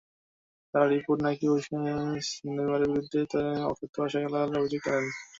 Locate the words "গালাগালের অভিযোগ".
4.25-4.83